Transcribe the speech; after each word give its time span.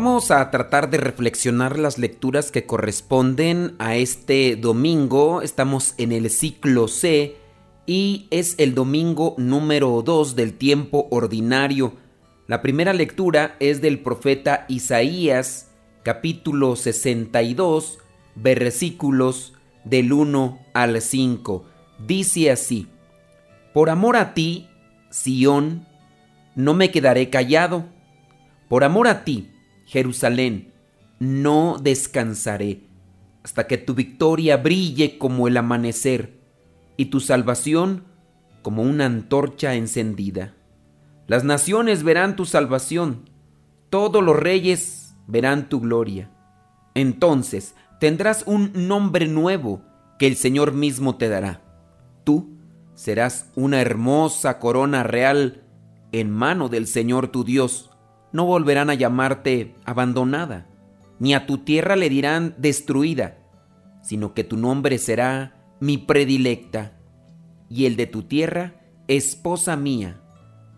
Vamos 0.00 0.30
a 0.30 0.48
tratar 0.52 0.90
de 0.90 0.98
reflexionar 0.98 1.76
las 1.76 1.98
lecturas 1.98 2.52
que 2.52 2.66
corresponden 2.66 3.74
a 3.80 3.96
este 3.96 4.54
domingo. 4.54 5.42
Estamos 5.42 5.94
en 5.98 6.12
el 6.12 6.30
ciclo 6.30 6.86
C 6.86 7.34
y 7.84 8.28
es 8.30 8.54
el 8.58 8.76
domingo 8.76 9.34
número 9.38 10.00
2 10.02 10.36
del 10.36 10.52
tiempo 10.52 11.08
ordinario. 11.10 11.94
La 12.46 12.62
primera 12.62 12.92
lectura 12.92 13.56
es 13.58 13.80
del 13.80 13.98
profeta 13.98 14.66
Isaías, 14.68 15.72
capítulo 16.04 16.76
62, 16.76 17.98
versículos 18.36 19.54
del 19.82 20.12
1 20.12 20.60
al 20.74 21.02
5. 21.02 21.64
Dice 22.06 22.52
así, 22.52 22.86
Por 23.74 23.90
amor 23.90 24.16
a 24.16 24.32
ti, 24.32 24.68
Sión, 25.10 25.88
no 26.54 26.72
me 26.72 26.92
quedaré 26.92 27.30
callado. 27.30 27.86
Por 28.68 28.84
amor 28.84 29.08
a 29.08 29.24
ti, 29.24 29.50
Jerusalén, 29.88 30.74
no 31.18 31.78
descansaré 31.82 32.82
hasta 33.42 33.66
que 33.66 33.78
tu 33.78 33.94
victoria 33.94 34.58
brille 34.58 35.16
como 35.16 35.48
el 35.48 35.56
amanecer 35.56 36.38
y 36.98 37.06
tu 37.06 37.20
salvación 37.20 38.04
como 38.60 38.82
una 38.82 39.06
antorcha 39.06 39.74
encendida. 39.76 40.54
Las 41.26 41.42
naciones 41.42 42.02
verán 42.02 42.36
tu 42.36 42.44
salvación, 42.44 43.30
todos 43.88 44.22
los 44.22 44.36
reyes 44.36 45.16
verán 45.26 45.70
tu 45.70 45.80
gloria. 45.80 46.30
Entonces 46.94 47.74
tendrás 47.98 48.42
un 48.46 48.72
nombre 48.74 49.26
nuevo 49.26 49.80
que 50.18 50.26
el 50.26 50.36
Señor 50.36 50.72
mismo 50.72 51.16
te 51.16 51.30
dará. 51.30 51.62
Tú 52.24 52.58
serás 52.94 53.50
una 53.54 53.80
hermosa 53.80 54.58
corona 54.58 55.02
real 55.02 55.62
en 56.12 56.30
mano 56.30 56.68
del 56.68 56.86
Señor 56.86 57.28
tu 57.28 57.42
Dios 57.42 57.88
no 58.32 58.44
volverán 58.44 58.90
a 58.90 58.94
llamarte 58.94 59.74
abandonada, 59.84 60.66
ni 61.18 61.34
a 61.34 61.46
tu 61.46 61.58
tierra 61.58 61.96
le 61.96 62.08
dirán 62.08 62.54
destruida, 62.58 63.38
sino 64.02 64.34
que 64.34 64.44
tu 64.44 64.56
nombre 64.56 64.98
será 64.98 65.54
mi 65.80 65.98
predilecta, 65.98 66.92
y 67.68 67.86
el 67.86 67.96
de 67.96 68.06
tu 68.06 68.22
tierra 68.22 68.74
esposa 69.08 69.76
mía, 69.76 70.20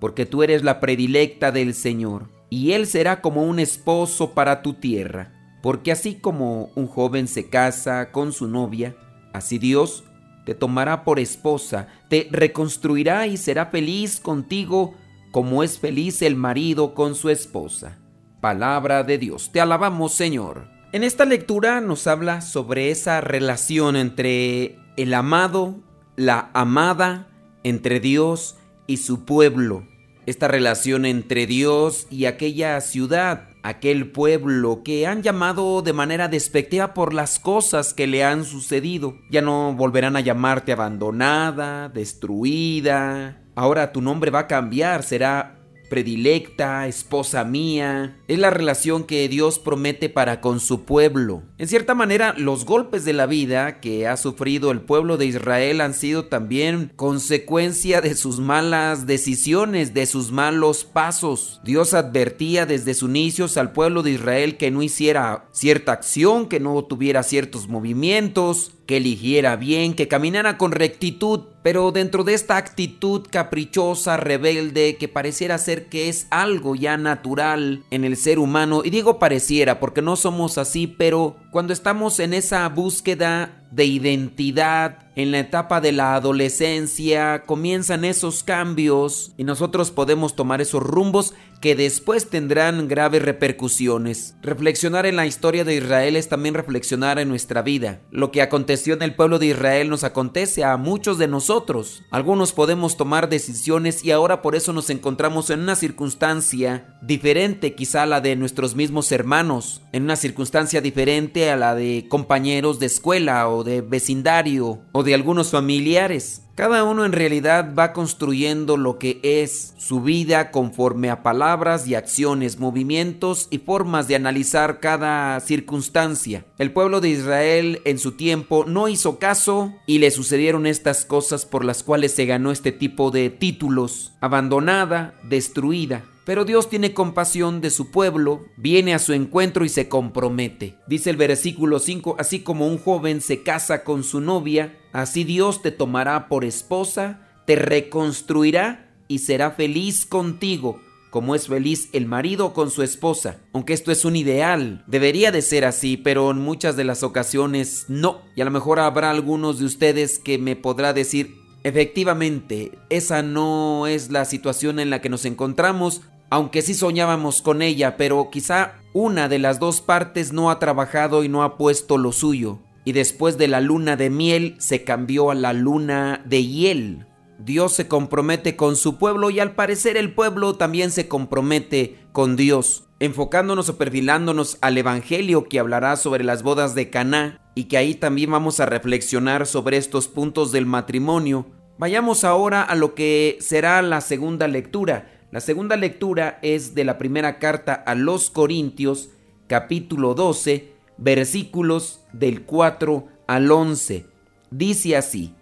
porque 0.01 0.27
tú 0.27 0.43
eres 0.43 0.63
la 0.63 0.81
predilecta 0.81 1.53
del 1.53 1.75
Señor, 1.75 2.31
y 2.49 2.73
Él 2.73 2.87
será 2.87 3.21
como 3.21 3.45
un 3.45 3.59
esposo 3.59 4.33
para 4.35 4.63
tu 4.63 4.75
tierra, 4.75 5.33
porque 5.63 5.93
así 5.93 6.15
como 6.15 6.71
un 6.75 6.87
joven 6.87 7.29
se 7.29 7.49
casa 7.49 8.11
con 8.13 8.33
su 8.33 8.49
novia, 8.49 8.97
así 9.33 9.59
Dios 9.59 10.05
te 10.45 10.55
tomará 10.55 11.05
por 11.05 11.21
esposa, 11.21 11.89
te 12.09 12.29
reconstruirá 12.31 13.27
y 13.27 13.37
será 13.37 13.67
feliz 13.67 14.21
contigo 14.21 14.95
como 15.31 15.63
es 15.63 15.79
feliz 15.79 16.23
el 16.23 16.37
marido 16.37 16.95
con 16.95 17.15
su 17.15 17.31
esposa. 17.31 17.99
Palabra 18.41 19.03
de 19.03 19.19
Dios, 19.19 19.51
te 19.53 19.61
alabamos 19.61 20.13
Señor. 20.15 20.69
En 20.93 21.05
esta 21.05 21.25
lectura 21.25 21.81
nos 21.81 22.07
habla 22.07 22.41
sobre 22.41 22.91
esa 22.91 23.21
relación 23.21 23.97
entre 23.97 24.77
el 24.97 25.15
amado, 25.15 25.77
la 26.17 26.51
amada, 26.53 27.29
entre 27.63 28.01
Dios 28.01 28.57
y 28.87 28.97
su 28.97 29.25
pueblo. 29.25 29.87
Esta 30.27 30.49
relación 30.49 31.05
entre 31.05 31.47
Dios 31.47 32.07
y 32.11 32.25
aquella 32.25 32.81
ciudad, 32.81 33.51
aquel 33.63 34.11
pueblo 34.11 34.83
que 34.83 35.07
han 35.07 35.23
llamado 35.23 35.83
de 35.83 35.93
manera 35.93 36.29
despectiva 36.29 36.93
por 36.93 37.15
las 37.15 37.39
cosas 37.39 37.95
que 37.95 38.07
le 38.07 38.25
han 38.25 38.45
sucedido. 38.45 39.17
Ya 39.31 39.43
no 39.43 39.75
volverán 39.75 40.17
a 40.17 40.21
llamarte 40.21 40.73
abandonada, 40.73 41.89
destruida, 41.89 43.40
Ahora 43.55 43.93
tu 43.93 44.01
nombre 44.01 44.31
va 44.31 44.41
a 44.41 44.47
cambiar, 44.47 45.03
será 45.03 45.61
predilecta, 45.91 46.87
esposa 46.87 47.45
mía. 47.45 48.17
Es 48.29 48.39
la 48.39 48.49
relación 48.49 49.05
que 49.05 49.29
Dios 49.29 49.59
promete 49.59 50.09
para 50.09 50.41
con 50.41 50.61
su 50.61 50.85
pueblo. 50.85 51.43
En 51.59 51.69
cierta 51.69 51.95
manera, 51.95 52.33
los 52.39 52.65
golpes 52.65 53.05
de 53.05 53.13
la 53.13 53.27
vida 53.27 53.81
que 53.81 54.07
ha 54.07 54.17
sufrido 54.17 54.71
el 54.71 54.81
pueblo 54.81 55.19
de 55.19 55.27
Israel 55.27 55.83
han 55.83 55.93
sido 55.93 56.27
también 56.27 56.93
consecuencia 56.97 58.01
de 58.01 58.15
sus 58.15 58.39
malas 58.39 59.07
decisiones, 59.07 59.93
de 59.93 60.07
sus 60.07 60.31
malos 60.31 60.85
pasos. 60.85 61.61
Dios 61.65 61.93
advertía 61.93 62.65
desde 62.65 62.95
sus 62.95 63.11
inicios 63.11 63.57
al 63.57 63.73
pueblo 63.73 64.03
de 64.03 64.13
Israel 64.13 64.57
que 64.57 64.71
no 64.71 64.83
hiciera 64.83 65.49
cierta 65.51 65.93
acción, 65.93 66.47
que 66.47 66.61
no 66.61 66.85
tuviera 66.85 67.25
ciertos 67.25 67.67
movimientos, 67.67 68.73
que 68.91 68.97
eligiera 68.97 69.55
bien, 69.55 69.95
que 69.95 70.09
caminara 70.09 70.59
con 70.59 70.73
rectitud, 70.73 71.43
pero 71.63 71.93
dentro 71.93 72.25
de 72.25 72.35
esta 72.35 72.57
actitud 72.57 73.25
caprichosa, 73.31 74.17
rebelde, 74.17 74.97
que 74.97 75.07
pareciera 75.07 75.59
ser 75.59 75.87
que 75.87 76.09
es 76.09 76.27
algo 76.31 76.75
ya 76.75 76.97
natural 76.97 77.85
en 77.93 78.05
el 78.05 78.17
ser 78.17 78.41
humano, 78.41 78.83
y 78.85 78.91
digo 78.91 79.21
pareciera 79.21 79.79
porque 79.79 80.03
no 80.03 80.17
somos 80.17 80.59
así, 80.59 80.89
pero 80.89 81.37
cuando 81.51 81.73
estamos 81.73 82.21
en 82.21 82.33
esa 82.33 82.69
búsqueda 82.69 83.61
de 83.71 83.85
identidad, 83.85 84.99
en 85.17 85.33
la 85.33 85.41
etapa 85.41 85.81
de 85.81 85.93
la 85.93 86.15
adolescencia, 86.15 87.43
comienzan 87.45 88.05
esos 88.05 88.43
cambios 88.43 89.33
y 89.37 89.45
nosotros 89.45 89.91
podemos 89.91 90.35
tomar 90.35 90.61
esos 90.61 90.83
rumbos 90.83 91.35
que 91.61 91.75
después 91.75 92.31
tendrán 92.31 92.89
graves 92.89 93.23
repercusiones. 93.23 94.35
Reflexionar 94.41 95.05
en 95.05 95.17
la 95.17 95.27
historia 95.27 95.63
de 95.63 95.77
Israel 95.77 96.17
es 96.17 96.29
también 96.29 96.55
reflexionar 96.55 97.19
en 97.19 97.29
nuestra 97.29 97.61
vida. 97.61 98.01
Lo 98.11 98.33
que 98.33 98.41
aconteció 98.41 98.95
en 98.95 99.03
el 99.03 99.15
pueblo 99.15 99.39
de 99.39 99.47
Israel 99.47 99.91
nos 99.91 100.03
acontece 100.03 100.65
a 100.65 100.79
muchos 100.79 101.19
de 101.19 101.29
nosotros. 101.29 102.03
Algunos 102.11 102.53
podemos 102.53 102.97
tomar 102.97 103.29
decisiones 103.29 104.05
y 104.05 104.11
ahora 104.11 104.41
por 104.41 104.57
eso 104.57 104.73
nos 104.73 104.89
encontramos 104.89 105.51
en 105.51 105.61
una 105.61 105.77
circunstancia 105.77 106.97
diferente 107.03 107.75
quizá 107.75 108.05
a 108.05 108.07
la 108.07 108.23
de 108.23 108.37
nuestros 108.37 108.75
mismos 108.75 109.13
hermanos, 109.13 109.83
en 109.93 110.05
una 110.05 110.17
circunstancia 110.17 110.81
diferente 110.81 111.40
a 111.49 111.57
la 111.57 111.75
de 111.75 112.07
compañeros 112.09 112.79
de 112.79 112.87
escuela 112.87 113.49
o 113.49 113.65
de 113.65 113.81
vecindario 113.81 114.81
o 114.93 115.03
de 115.03 115.15
algunos 115.15 115.51
familiares. 115.53 116.43
Cada 116.61 116.85
uno 116.85 117.07
en 117.07 117.13
realidad 117.13 117.75
va 117.75 117.95
construyendo 117.95 118.77
lo 118.77 118.99
que 118.99 119.19
es 119.23 119.73
su 119.79 120.03
vida 120.03 120.51
conforme 120.51 121.09
a 121.09 121.23
palabras 121.23 121.89
y 121.89 121.95
acciones, 121.95 122.59
movimientos 122.59 123.49
y 123.51 123.59
formas 123.59 124.09
de 124.09 124.17
analizar 124.17 124.79
cada 124.79 125.41
circunstancia. 125.41 126.45
El 126.59 126.73
pueblo 126.73 127.01
de 127.01 127.09
Israel 127.09 127.81
en 127.87 127.99
su 127.99 128.13
tiempo 128.13 128.67
no 128.67 128.89
hizo 128.89 129.19
caso 129.19 129.73
y 129.87 130.01
le 130.01 130.11
sucedieron 130.11 130.67
estas 130.67 131.07
cosas 131.07 131.47
por 131.47 131.65
las 131.65 131.83
cuales 131.83 132.13
se 132.13 132.27
ganó 132.27 132.51
este 132.51 132.73
tipo 132.73 133.11
de 133.11 133.31
títulos. 133.31 134.13
Abandonada, 134.21 135.15
destruida. 135.23 136.05
Pero 136.25 136.45
Dios 136.45 136.69
tiene 136.69 136.95
compasión 136.95 137.61
de 137.61 137.71
su 137.71 137.91
pueblo, 137.91 138.47
viene 138.57 138.95
a 138.95 138.99
su 138.99 139.13
encuentro 139.13 139.65
y 139.65 139.69
se 139.69 139.89
compromete. 139.89 140.77
Dice 140.87 141.11
el 141.11 141.17
versículo 141.17 141.79
5, 141.79 142.17
así 142.19 142.41
como 142.41 142.67
un 142.67 142.79
joven 142.79 143.21
se 143.21 143.43
casa 143.43 143.85
con 143.85 144.05
su 144.05 144.21
novia, 144.21 144.79
así 144.93 145.25
Dios 145.25 145.63
te 145.63 145.71
tomará 145.71 146.29
por 146.29 146.45
esposa, 146.45 147.27
te 147.47 147.57
reconstruirá 147.57 148.95
y 149.09 149.19
será 149.19 149.51
feliz 149.53 150.07
contigo 150.07 150.81
como 151.11 151.35
es 151.35 151.49
feliz 151.49 151.89
el 151.93 152.07
marido 152.07 152.55
con 152.55 152.71
su 152.71 152.83
esposa. 152.83 153.39
Aunque 153.53 153.73
esto 153.73 153.93
es 153.93 154.05
un 154.05 154.17
ideal, 154.17 154.85
debería 154.87 155.33
de 155.33 155.43
ser 155.43 155.65
así, 155.65 155.97
pero 155.97 156.31
en 156.31 156.39
muchas 156.39 156.77
de 156.77 156.85
las 156.85 157.03
ocasiones 157.03 157.85
no. 157.89 158.23
Y 158.37 158.41
a 158.41 158.45
lo 158.45 158.51
mejor 158.51 158.79
habrá 158.79 159.11
algunos 159.11 159.59
de 159.59 159.65
ustedes 159.67 160.19
que 160.19 160.39
me 160.39 160.57
podrá 160.57 160.93
decir, 160.93 161.40
Efectivamente, 161.63 162.73
esa 162.89 163.23
no 163.23 163.87
es 163.87 164.11
la 164.11 164.25
situación 164.25 164.79
en 164.81 164.89
la 164.89 165.01
que 165.01 165.11
nos 165.11 165.25
encontramos, 165.27 166.01
aunque 166.31 166.63
sí 166.63 166.75
soñábamos 166.75 167.43
con 167.43 167.61
ella, 167.61 167.97
pero 167.97 168.31
quizá 168.31 168.75
una 168.95 169.29
de 169.29 169.39
las 169.39 169.59
dos 169.59 169.81
partes 169.81 170.33
no 170.33 170.51
ha 170.51 170.59
trabajado 170.59 171.23
y 171.23 171.29
no 171.29 171.43
ha 171.43 171.59
puesto 171.59 171.99
lo 171.99 172.13
suyo. 172.13 172.61
Y 172.85 172.93
después 172.93 173.37
de 173.37 173.49
la 173.49 173.61
luna 173.61 173.97
de 173.97 174.09
miel 174.09 174.57
se 174.59 174.85
cambió 174.85 175.31
a 175.31 175.35
la 175.35 175.53
luna 175.53 176.23
de 176.25 176.45
hiel. 176.45 177.07
Dios 177.39 177.73
se 177.73 177.89
compromete 177.89 178.57
con 178.57 178.77
su 178.77 178.97
pueblo 178.97 179.31
y 179.31 179.41
al 179.41 179.55
parecer 179.55 179.97
el 179.97 180.15
pueblo 180.15 180.57
también 180.57 180.91
se 180.91 181.09
compromete 181.09 181.99
con 182.13 182.37
Dios, 182.37 182.85
enfocándonos 183.01 183.69
o 183.69 183.79
perfilándonos 183.79 184.59
al 184.61 184.79
evangelio 184.79 185.45
que 185.45 185.59
hablará 185.59 185.97
sobre 185.97 186.25
las 186.25 186.43
bodas 186.43 186.75
de 186.75 186.91
Caná 186.91 187.40
y 187.55 187.65
que 187.65 187.77
ahí 187.77 187.95
también 187.95 188.31
vamos 188.31 188.61
a 188.61 188.67
reflexionar 188.67 189.47
sobre 189.47 189.77
estos 189.77 190.09
puntos 190.09 190.53
del 190.53 190.67
matrimonio. 190.67 191.47
Vayamos 191.79 192.25
ahora 192.25 192.63
a 192.63 192.75
lo 192.75 192.95
que 192.95 193.39
será 193.41 193.83
la 193.83 194.01
segunda 194.01 194.49
lectura. 194.49 195.11
La 195.31 195.41
segunda 195.41 195.77
lectura 195.77 196.39
es 196.43 196.75
de 196.75 196.85
la 196.85 196.99
primera 196.99 197.39
carta 197.39 197.75
a 197.75 197.95
los 197.95 198.31
Corintios 198.31 199.11
capítulo 199.47 200.15
12, 200.15 200.73
versículos 200.97 202.03
del 202.13 202.43
4 202.43 203.09
al 203.27 203.51
11. 203.51 204.07
Dice 204.51 204.97
así, 204.97 205.35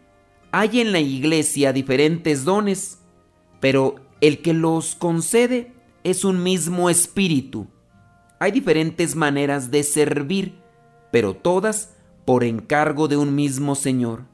hay 0.50 0.80
en 0.80 0.92
la 0.92 1.00
iglesia 1.00 1.72
diferentes 1.72 2.44
dones, 2.44 3.00
pero 3.60 3.96
el 4.20 4.40
que 4.40 4.54
los 4.54 4.94
concede 4.94 5.72
es 6.04 6.24
un 6.24 6.42
mismo 6.42 6.88
espíritu. 6.88 7.66
Hay 8.38 8.52
diferentes 8.52 9.14
maneras 9.14 9.70
de 9.70 9.82
servir, 9.82 10.54
pero 11.10 11.34
todas 11.34 11.97
por 12.28 12.44
encargo 12.44 13.08
de 13.08 13.16
un 13.16 13.34
mismo 13.34 13.74
Señor. 13.74 14.24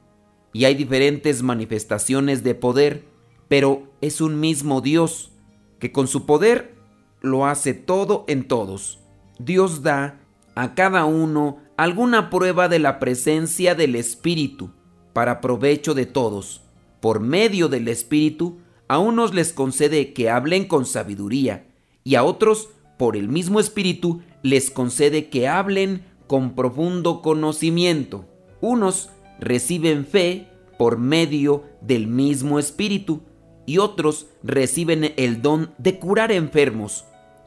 Y 0.51 0.65
hay 0.65 0.75
diferentes 0.75 1.41
manifestaciones 1.43 2.43
de 2.43 2.53
poder, 2.53 3.05
pero 3.47 3.83
es 4.01 4.19
un 4.19 4.41
mismo 4.41 4.81
Dios, 4.81 5.31
que 5.79 5.93
con 5.93 6.09
su 6.09 6.25
poder 6.25 6.75
lo 7.21 7.45
hace 7.45 7.73
todo 7.73 8.25
en 8.27 8.49
todos. 8.49 8.99
Dios 9.39 9.81
da 9.81 10.19
a 10.55 10.75
cada 10.75 11.05
uno 11.05 11.59
alguna 11.77 12.29
prueba 12.29 12.67
de 12.67 12.79
la 12.79 12.99
presencia 12.99 13.75
del 13.75 13.95
Espíritu 13.95 14.71
para 15.13 15.39
provecho 15.39 15.93
de 15.93 16.05
todos. 16.05 16.63
Por 16.99 17.21
medio 17.21 17.69
del 17.69 17.87
Espíritu, 17.87 18.57
a 18.89 18.99
unos 18.99 19.33
les 19.33 19.53
concede 19.53 20.11
que 20.11 20.29
hablen 20.29 20.67
con 20.67 20.85
sabiduría 20.85 21.65
y 22.03 22.15
a 22.15 22.25
otros, 22.25 22.71
por 22.97 23.15
el 23.15 23.29
mismo 23.29 23.61
Espíritu, 23.61 24.21
les 24.43 24.69
concede 24.69 25.29
que 25.29 25.47
hablen 25.47 26.03
con 26.27 26.55
profundo 26.55 27.21
conocimiento. 27.21 28.25
Unos 28.61 29.09
reciben 29.39 30.05
fe 30.05 30.47
por 30.77 30.97
medio 30.97 31.63
del 31.81 32.07
mismo 32.07 32.59
Espíritu 32.59 33.21
y 33.65 33.77
otros 33.77 34.27
reciben 34.43 35.13
el 35.17 35.41
don 35.41 35.73
de 35.77 35.99
curar 35.99 36.31
enfermos. 36.31 37.05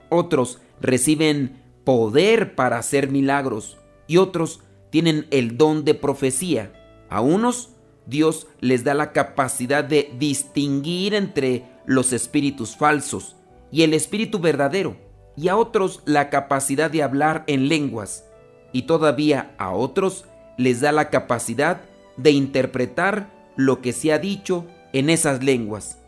Otros 0.08 0.58
reciben 0.80 1.62
poder 1.84 2.54
para 2.54 2.78
hacer 2.78 3.10
milagros 3.10 3.78
y 4.06 4.16
otros 4.16 4.60
tienen 4.90 5.26
el 5.30 5.56
don 5.56 5.84
de 5.84 5.94
profecía. 5.94 6.72
A 7.08 7.20
unos 7.20 7.70
Dios 8.06 8.46
les 8.60 8.84
da 8.84 8.94
la 8.94 9.12
capacidad 9.12 9.84
de 9.84 10.10
distinguir 10.18 11.14
entre 11.14 11.64
los 11.84 12.12
espíritus 12.12 12.76
falsos 12.76 13.36
y 13.70 13.82
el 13.82 13.92
espíritu 13.92 14.38
verdadero, 14.38 14.96
y 15.36 15.48
a 15.48 15.56
otros 15.56 16.02
la 16.06 16.30
capacidad 16.30 16.90
de 16.90 17.02
hablar 17.02 17.44
en 17.46 17.68
lenguas, 17.68 18.24
y 18.72 18.82
todavía 18.82 19.54
a 19.58 19.72
otros 19.72 20.24
les 20.56 20.80
da 20.80 20.92
la 20.92 21.10
capacidad 21.10 21.82
de 22.16 22.32
interpretar 22.32 23.30
lo 23.56 23.80
que 23.80 23.92
se 23.92 24.12
ha 24.12 24.18
dicho 24.18 24.66
en 24.92 25.10
esas 25.10 25.42
lenguas. 25.42 25.98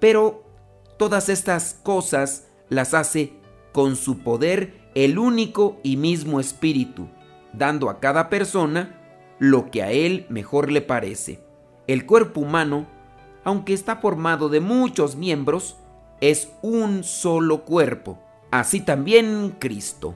Pero 0.00 0.44
todas 0.96 1.28
estas 1.28 1.78
cosas 1.82 2.46
las 2.68 2.94
hace 2.94 3.32
con 3.72 3.96
su 3.96 4.18
poder 4.18 4.84
el 4.94 5.18
único 5.18 5.78
y 5.82 5.96
mismo 5.96 6.38
espíritu, 6.38 7.08
dando 7.52 7.90
a 7.90 7.98
cada 7.98 8.28
persona 8.28 9.00
lo 9.38 9.70
que 9.70 9.82
a 9.82 9.90
él 9.90 10.26
mejor 10.28 10.70
le 10.70 10.80
parece. 10.80 11.40
El 11.86 12.06
cuerpo 12.06 12.40
humano, 12.40 12.86
aunque 13.42 13.74
está 13.74 13.96
formado 13.96 14.48
de 14.48 14.60
muchos 14.60 15.16
miembros, 15.16 15.76
es 16.20 16.52
un 16.62 17.04
solo 17.04 17.64
cuerpo. 17.64 18.18
Así 18.50 18.80
también 18.80 19.56
Cristo. 19.58 20.14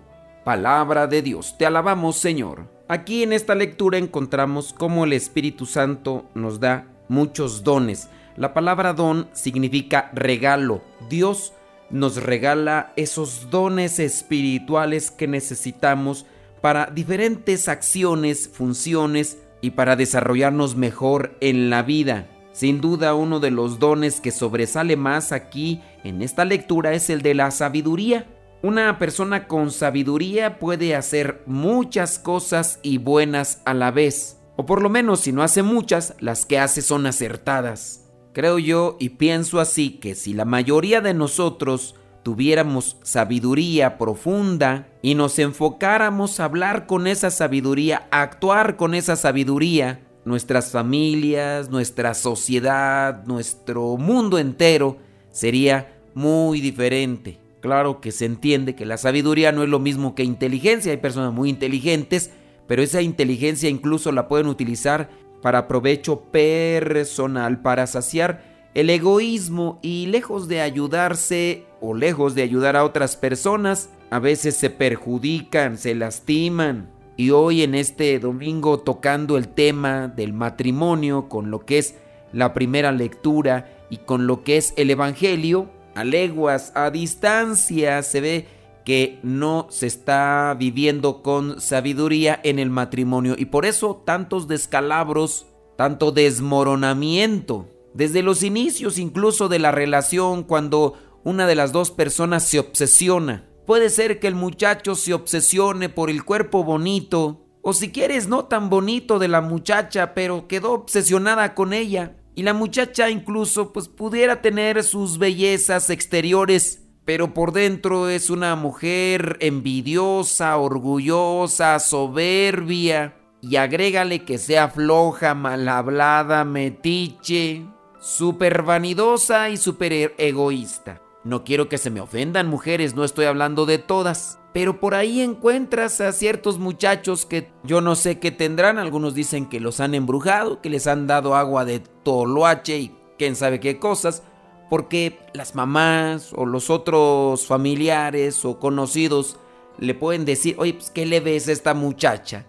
Palabra 0.48 1.06
de 1.06 1.20
Dios. 1.20 1.56
Te 1.58 1.66
alabamos 1.66 2.16
Señor. 2.16 2.70
Aquí 2.88 3.22
en 3.22 3.34
esta 3.34 3.54
lectura 3.54 3.98
encontramos 3.98 4.72
cómo 4.72 5.04
el 5.04 5.12
Espíritu 5.12 5.66
Santo 5.66 6.24
nos 6.32 6.58
da 6.58 6.86
muchos 7.08 7.64
dones. 7.64 8.08
La 8.34 8.54
palabra 8.54 8.94
don 8.94 9.28
significa 9.34 10.10
regalo. 10.14 10.80
Dios 11.10 11.52
nos 11.90 12.22
regala 12.22 12.94
esos 12.96 13.50
dones 13.50 13.98
espirituales 13.98 15.10
que 15.10 15.28
necesitamos 15.28 16.24
para 16.62 16.86
diferentes 16.86 17.68
acciones, 17.68 18.48
funciones 18.48 19.36
y 19.60 19.72
para 19.72 19.96
desarrollarnos 19.96 20.76
mejor 20.76 21.36
en 21.42 21.68
la 21.68 21.82
vida. 21.82 22.26
Sin 22.52 22.80
duda 22.80 23.14
uno 23.14 23.38
de 23.38 23.50
los 23.50 23.78
dones 23.78 24.22
que 24.22 24.30
sobresale 24.30 24.96
más 24.96 25.30
aquí 25.30 25.82
en 26.04 26.22
esta 26.22 26.46
lectura 26.46 26.94
es 26.94 27.10
el 27.10 27.20
de 27.20 27.34
la 27.34 27.50
sabiduría. 27.50 28.26
Una 28.60 28.98
persona 28.98 29.46
con 29.46 29.70
sabiduría 29.70 30.58
puede 30.58 30.96
hacer 30.96 31.42
muchas 31.46 32.18
cosas 32.18 32.80
y 32.82 32.98
buenas 32.98 33.62
a 33.64 33.72
la 33.72 33.92
vez. 33.92 34.40
O 34.56 34.66
por 34.66 34.82
lo 34.82 34.90
menos 34.90 35.20
si 35.20 35.30
no 35.30 35.44
hace 35.44 35.62
muchas, 35.62 36.16
las 36.18 36.44
que 36.44 36.58
hace 36.58 36.82
son 36.82 37.06
acertadas. 37.06 38.10
Creo 38.32 38.58
yo 38.58 38.96
y 38.98 39.10
pienso 39.10 39.60
así 39.60 39.90
que 39.98 40.16
si 40.16 40.34
la 40.34 40.44
mayoría 40.44 41.00
de 41.00 41.14
nosotros 41.14 41.94
tuviéramos 42.24 42.96
sabiduría 43.04 43.96
profunda 43.96 44.88
y 45.02 45.14
nos 45.14 45.38
enfocáramos 45.38 46.40
a 46.40 46.46
hablar 46.46 46.86
con 46.86 47.06
esa 47.06 47.30
sabiduría, 47.30 48.08
a 48.10 48.22
actuar 48.22 48.76
con 48.76 48.96
esa 48.96 49.14
sabiduría, 49.14 50.00
nuestras 50.24 50.72
familias, 50.72 51.70
nuestra 51.70 52.12
sociedad, 52.14 53.24
nuestro 53.24 53.96
mundo 53.96 54.36
entero 54.36 54.98
sería 55.30 55.96
muy 56.12 56.60
diferente. 56.60 57.47
Claro 57.60 58.00
que 58.00 58.12
se 58.12 58.24
entiende 58.24 58.74
que 58.74 58.86
la 58.86 58.98
sabiduría 58.98 59.52
no 59.52 59.62
es 59.62 59.68
lo 59.68 59.80
mismo 59.80 60.14
que 60.14 60.22
inteligencia, 60.22 60.92
hay 60.92 60.98
personas 60.98 61.32
muy 61.32 61.50
inteligentes, 61.50 62.30
pero 62.66 62.82
esa 62.82 63.02
inteligencia 63.02 63.68
incluso 63.68 64.12
la 64.12 64.28
pueden 64.28 64.46
utilizar 64.46 65.10
para 65.42 65.66
provecho 65.66 66.20
personal, 66.30 67.62
para 67.62 67.86
saciar 67.86 68.42
el 68.74 68.90
egoísmo 68.90 69.80
y 69.82 70.06
lejos 70.06 70.46
de 70.46 70.60
ayudarse 70.60 71.64
o 71.80 71.94
lejos 71.94 72.34
de 72.34 72.42
ayudar 72.42 72.76
a 72.76 72.84
otras 72.84 73.16
personas, 73.16 73.90
a 74.10 74.18
veces 74.18 74.56
se 74.56 74.70
perjudican, 74.70 75.78
se 75.78 75.94
lastiman. 75.94 76.90
Y 77.16 77.30
hoy 77.30 77.62
en 77.62 77.74
este 77.74 78.18
domingo 78.20 78.78
tocando 78.78 79.36
el 79.36 79.48
tema 79.48 80.06
del 80.06 80.32
matrimonio 80.32 81.28
con 81.28 81.50
lo 81.50 81.64
que 81.64 81.78
es 81.78 81.96
la 82.32 82.54
primera 82.54 82.92
lectura 82.92 83.68
y 83.90 83.96
con 83.96 84.28
lo 84.28 84.44
que 84.44 84.58
es 84.58 84.74
el 84.76 84.90
Evangelio, 84.90 85.68
a 85.98 86.04
leguas, 86.04 86.70
a 86.76 86.90
distancia, 86.90 88.04
se 88.04 88.20
ve 88.20 88.46
que 88.84 89.18
no 89.24 89.66
se 89.68 89.88
está 89.88 90.54
viviendo 90.56 91.22
con 91.22 91.60
sabiduría 91.60 92.38
en 92.44 92.60
el 92.60 92.70
matrimonio 92.70 93.34
y 93.36 93.46
por 93.46 93.66
eso 93.66 94.00
tantos 94.06 94.46
descalabros, 94.46 95.46
tanto 95.76 96.12
desmoronamiento, 96.12 97.68
desde 97.94 98.22
los 98.22 98.44
inicios 98.44 98.96
incluso 98.96 99.48
de 99.48 99.58
la 99.58 99.72
relación 99.72 100.44
cuando 100.44 100.94
una 101.24 101.48
de 101.48 101.56
las 101.56 101.72
dos 101.72 101.90
personas 101.90 102.44
se 102.44 102.60
obsesiona. 102.60 103.48
Puede 103.66 103.90
ser 103.90 104.20
que 104.20 104.28
el 104.28 104.36
muchacho 104.36 104.94
se 104.94 105.14
obsesione 105.14 105.88
por 105.88 106.10
el 106.10 106.24
cuerpo 106.24 106.62
bonito, 106.62 107.44
o 107.60 107.72
si 107.72 107.90
quieres 107.90 108.28
no 108.28 108.44
tan 108.44 108.70
bonito 108.70 109.18
de 109.18 109.26
la 109.26 109.40
muchacha, 109.40 110.14
pero 110.14 110.46
quedó 110.46 110.74
obsesionada 110.74 111.56
con 111.56 111.72
ella. 111.72 112.14
Y 112.38 112.44
la 112.44 112.54
muchacha 112.54 113.10
incluso 113.10 113.72
pues 113.72 113.88
pudiera 113.88 114.40
tener 114.40 114.84
sus 114.84 115.18
bellezas 115.18 115.90
exteriores, 115.90 116.86
pero 117.04 117.34
por 117.34 117.50
dentro 117.50 118.08
es 118.08 118.30
una 118.30 118.54
mujer 118.54 119.38
envidiosa, 119.40 120.56
orgullosa, 120.56 121.80
soberbia. 121.80 123.16
Y 123.40 123.56
agrégale 123.56 124.24
que 124.24 124.38
sea 124.38 124.68
floja, 124.68 125.34
mal 125.34 125.68
hablada, 125.68 126.44
metiche, 126.44 127.66
súper 127.98 128.62
vanidosa 128.62 129.50
y 129.50 129.56
súper 129.56 130.14
egoísta. 130.16 131.02
No 131.24 131.42
quiero 131.42 131.68
que 131.68 131.76
se 131.76 131.90
me 131.90 132.00
ofendan 132.00 132.46
mujeres, 132.46 132.94
no 132.94 133.02
estoy 133.02 133.24
hablando 133.24 133.66
de 133.66 133.78
todas. 133.78 134.38
Pero 134.58 134.80
por 134.80 134.96
ahí 134.96 135.20
encuentras 135.20 136.00
a 136.00 136.10
ciertos 136.10 136.58
muchachos 136.58 137.26
que 137.26 137.52
yo 137.62 137.80
no 137.80 137.94
sé 137.94 138.18
qué 138.18 138.32
tendrán. 138.32 138.76
Algunos 138.76 139.14
dicen 139.14 139.46
que 139.46 139.60
los 139.60 139.78
han 139.78 139.94
embrujado, 139.94 140.60
que 140.60 140.68
les 140.68 140.88
han 140.88 141.06
dado 141.06 141.36
agua 141.36 141.64
de 141.64 141.78
toloache 141.78 142.76
y 142.76 142.96
quién 143.18 143.36
sabe 143.36 143.60
qué 143.60 143.78
cosas. 143.78 144.24
Porque 144.68 145.20
las 145.32 145.54
mamás 145.54 146.32
o 146.34 146.44
los 146.44 146.70
otros 146.70 147.46
familiares 147.46 148.44
o 148.44 148.58
conocidos 148.58 149.36
le 149.78 149.94
pueden 149.94 150.24
decir, 150.24 150.56
oye, 150.58 150.74
pues 150.74 150.90
¿qué 150.90 151.06
le 151.06 151.20
ves 151.20 151.46
a 151.46 151.52
esta 151.52 151.72
muchacha? 151.72 152.44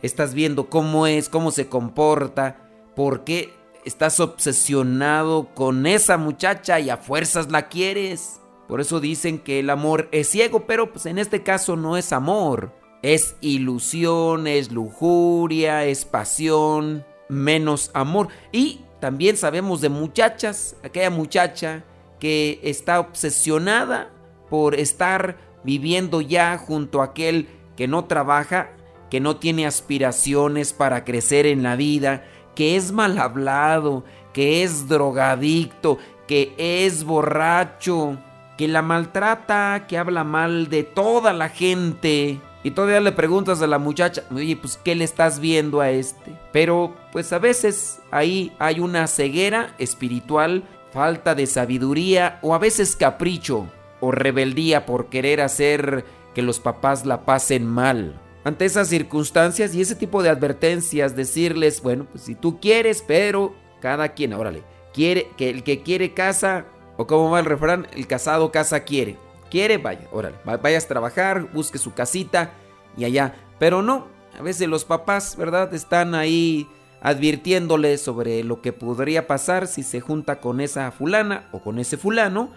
Estás 0.00 0.34
viendo 0.34 0.70
cómo 0.70 1.08
es, 1.08 1.28
cómo 1.28 1.50
se 1.50 1.68
comporta, 1.68 2.70
por 2.94 3.24
qué 3.24 3.52
estás 3.84 4.20
obsesionado 4.20 5.48
con 5.56 5.88
esa 5.88 6.18
muchacha 6.18 6.78
y 6.78 6.88
a 6.88 6.98
fuerzas 6.98 7.50
la 7.50 7.66
quieres. 7.66 8.38
Por 8.68 8.82
eso 8.82 9.00
dicen 9.00 9.38
que 9.38 9.60
el 9.60 9.70
amor 9.70 10.08
es 10.12 10.28
ciego, 10.28 10.66
pero 10.66 10.92
pues 10.92 11.06
en 11.06 11.18
este 11.18 11.42
caso 11.42 11.74
no 11.74 11.96
es 11.96 12.12
amor. 12.12 12.72
Es 13.02 13.36
ilusión, 13.40 14.46
es 14.46 14.70
lujuria, 14.70 15.86
es 15.86 16.04
pasión, 16.04 17.04
menos 17.28 17.90
amor. 17.94 18.28
Y 18.52 18.82
también 19.00 19.36
sabemos 19.36 19.80
de 19.80 19.88
muchachas, 19.88 20.76
aquella 20.82 21.10
muchacha 21.10 21.84
que 22.20 22.60
está 22.62 23.00
obsesionada 23.00 24.10
por 24.50 24.74
estar 24.74 25.38
viviendo 25.64 26.20
ya 26.20 26.58
junto 26.58 27.00
a 27.00 27.06
aquel 27.06 27.48
que 27.76 27.88
no 27.88 28.04
trabaja, 28.04 28.70
que 29.10 29.20
no 29.20 29.36
tiene 29.36 29.66
aspiraciones 29.66 30.72
para 30.72 31.04
crecer 31.04 31.46
en 31.46 31.62
la 31.62 31.76
vida, 31.76 32.24
que 32.54 32.76
es 32.76 32.92
mal 32.92 33.18
hablado, 33.18 34.04
que 34.32 34.62
es 34.62 34.88
drogadicto, 34.88 35.98
que 36.26 36.54
es 36.58 37.04
borracho, 37.04 38.18
que 38.58 38.68
la 38.68 38.82
maltrata, 38.82 39.86
que 39.86 39.96
habla 39.96 40.24
mal 40.24 40.68
de 40.68 40.82
toda 40.82 41.32
la 41.32 41.48
gente. 41.48 42.40
Y 42.64 42.72
todavía 42.72 43.00
le 43.00 43.12
preguntas 43.12 43.62
a 43.62 43.68
la 43.68 43.78
muchacha, 43.78 44.24
oye, 44.34 44.56
pues 44.56 44.78
¿qué 44.84 44.96
le 44.96 45.04
estás 45.04 45.38
viendo 45.38 45.80
a 45.80 45.90
este? 45.90 46.36
Pero 46.52 46.94
pues 47.12 47.32
a 47.32 47.38
veces 47.38 48.00
ahí 48.10 48.52
hay 48.58 48.80
una 48.80 49.06
ceguera 49.06 49.74
espiritual, 49.78 50.64
falta 50.92 51.36
de 51.36 51.46
sabiduría 51.46 52.40
o 52.42 52.52
a 52.52 52.58
veces 52.58 52.96
capricho 52.96 53.68
o 54.00 54.10
rebeldía 54.10 54.86
por 54.86 55.06
querer 55.06 55.40
hacer 55.40 56.04
que 56.34 56.42
los 56.42 56.58
papás 56.58 57.06
la 57.06 57.24
pasen 57.24 57.64
mal. 57.64 58.20
Ante 58.42 58.64
esas 58.64 58.88
circunstancias 58.88 59.72
y 59.74 59.82
ese 59.82 59.94
tipo 59.94 60.22
de 60.22 60.30
advertencias, 60.30 61.14
decirles, 61.14 61.80
bueno, 61.80 62.06
pues 62.10 62.24
si 62.24 62.34
tú 62.34 62.58
quieres, 62.60 63.04
pero 63.06 63.54
cada 63.80 64.08
quien, 64.14 64.32
órale, 64.32 64.64
quiere 64.92 65.28
que 65.36 65.50
el 65.50 65.62
que 65.62 65.82
quiere 65.82 66.12
casa, 66.12 66.66
o 66.98 67.06
como 67.06 67.30
va 67.30 67.38
el 67.38 67.46
refrán, 67.46 67.86
el 67.94 68.06
casado 68.06 68.52
casa 68.52 68.80
quiere. 68.80 69.16
Quiere, 69.50 69.78
vaya, 69.78 70.06
órale, 70.12 70.36
vayas 70.44 70.84
a 70.84 70.88
trabajar, 70.88 71.50
busque 71.54 71.78
su 71.78 71.94
casita 71.94 72.50
y 72.96 73.04
allá. 73.04 73.34
Pero 73.58 73.80
no, 73.80 74.08
a 74.38 74.42
veces 74.42 74.68
los 74.68 74.84
papás, 74.84 75.36
¿verdad? 75.36 75.72
Están 75.72 76.14
ahí 76.14 76.68
advirtiéndole 77.00 77.96
sobre 77.98 78.42
lo 78.42 78.60
que 78.60 78.72
podría 78.72 79.28
pasar 79.28 79.68
si 79.68 79.84
se 79.84 80.00
junta 80.00 80.40
con 80.40 80.60
esa 80.60 80.90
fulana 80.90 81.48
o 81.52 81.60
con 81.60 81.78
ese 81.78 81.96
fulano 81.96 82.50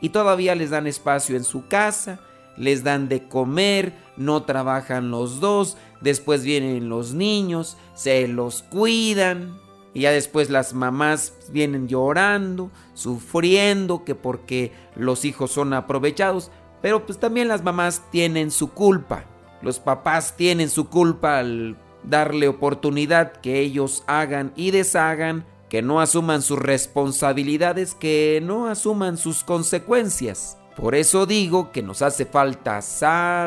y 0.00 0.10
todavía 0.10 0.54
les 0.54 0.70
dan 0.70 0.86
espacio 0.86 1.36
en 1.36 1.42
su 1.42 1.66
casa, 1.66 2.20
les 2.56 2.84
dan 2.84 3.08
de 3.08 3.26
comer, 3.26 3.92
no 4.16 4.44
trabajan 4.44 5.10
los 5.10 5.40
dos, 5.40 5.76
después 6.00 6.44
vienen 6.44 6.88
los 6.88 7.14
niños, 7.14 7.76
se 7.94 8.28
los 8.28 8.62
cuidan 8.62 9.58
y 9.98 10.02
ya 10.02 10.12
después 10.12 10.48
las 10.48 10.74
mamás 10.74 11.32
vienen 11.50 11.88
llorando, 11.88 12.70
sufriendo 12.94 14.04
que 14.04 14.14
porque 14.14 14.70
los 14.94 15.24
hijos 15.24 15.50
son 15.50 15.72
aprovechados, 15.72 16.52
pero 16.80 17.04
pues 17.04 17.18
también 17.18 17.48
las 17.48 17.64
mamás 17.64 18.04
tienen 18.12 18.52
su 18.52 18.70
culpa. 18.70 19.24
Los 19.60 19.80
papás 19.80 20.36
tienen 20.36 20.70
su 20.70 20.88
culpa 20.88 21.40
al 21.40 21.76
darle 22.04 22.46
oportunidad 22.46 23.32
que 23.32 23.58
ellos 23.58 24.04
hagan 24.06 24.52
y 24.54 24.70
deshagan, 24.70 25.44
que 25.68 25.82
no 25.82 26.00
asuman 26.00 26.42
sus 26.42 26.60
responsabilidades, 26.60 27.96
que 27.96 28.40
no 28.40 28.68
asuman 28.68 29.18
sus 29.18 29.42
consecuencias. 29.42 30.58
Por 30.76 30.94
eso 30.94 31.26
digo 31.26 31.72
que 31.72 31.82
nos 31.82 32.02
hace 32.02 32.24
falta 32.24 32.82
sabiduría. 32.82 33.38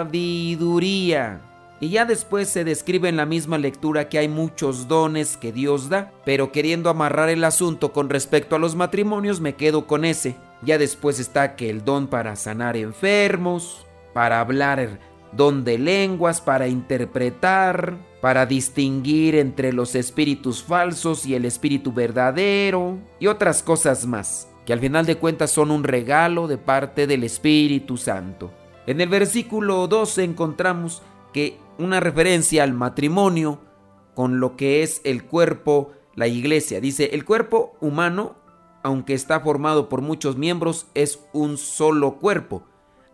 Y 1.81 1.89
ya 1.89 2.05
después 2.05 2.47
se 2.47 2.63
describe 2.63 3.09
en 3.09 3.17
la 3.17 3.25
misma 3.25 3.57
lectura 3.57 4.07
que 4.07 4.19
hay 4.19 4.27
muchos 4.27 4.87
dones 4.87 5.35
que 5.35 5.51
Dios 5.51 5.89
da, 5.89 6.13
pero 6.23 6.51
queriendo 6.51 6.91
amarrar 6.91 7.29
el 7.29 7.43
asunto 7.43 7.91
con 7.91 8.09
respecto 8.09 8.55
a 8.55 8.59
los 8.59 8.75
matrimonios 8.75 9.41
me 9.41 9.55
quedo 9.55 9.87
con 9.87 10.05
ese. 10.05 10.35
Ya 10.61 10.77
después 10.77 11.19
está 11.19 11.55
que 11.55 11.71
el 11.71 11.83
don 11.83 12.05
para 12.05 12.35
sanar 12.35 12.77
enfermos, 12.77 13.87
para 14.13 14.39
hablar 14.39 14.99
don 15.31 15.63
de 15.63 15.79
lenguas, 15.79 16.39
para 16.39 16.67
interpretar, 16.67 17.97
para 18.21 18.45
distinguir 18.45 19.35
entre 19.35 19.73
los 19.73 19.95
espíritus 19.95 20.61
falsos 20.61 21.25
y 21.25 21.33
el 21.33 21.45
espíritu 21.45 21.91
verdadero 21.91 22.99
y 23.19 23.25
otras 23.25 23.63
cosas 23.63 24.05
más, 24.05 24.47
que 24.67 24.73
al 24.73 24.79
final 24.79 25.07
de 25.07 25.15
cuentas 25.15 25.49
son 25.49 25.71
un 25.71 25.83
regalo 25.83 26.47
de 26.47 26.59
parte 26.59 27.07
del 27.07 27.23
Espíritu 27.23 27.97
Santo. 27.97 28.51
En 28.85 29.01
el 29.01 29.09
versículo 29.09 29.87
12 29.87 30.23
encontramos 30.23 31.01
que 31.33 31.57
una 31.77 31.99
referencia 31.99 32.63
al 32.63 32.73
matrimonio 32.73 33.59
con 34.13 34.39
lo 34.39 34.55
que 34.55 34.83
es 34.83 35.01
el 35.03 35.23
cuerpo, 35.25 35.91
la 36.15 36.27
iglesia. 36.27 36.81
Dice, 36.81 37.11
el 37.13 37.25
cuerpo 37.25 37.77
humano, 37.81 38.35
aunque 38.83 39.13
está 39.13 39.39
formado 39.39 39.89
por 39.89 40.01
muchos 40.01 40.37
miembros, 40.37 40.87
es 40.93 41.19
un 41.33 41.57
solo 41.57 42.17
cuerpo. 42.17 42.63